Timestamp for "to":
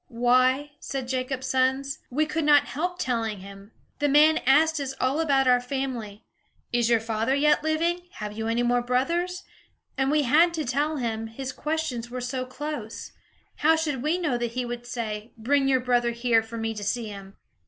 10.55-10.65, 16.73-16.83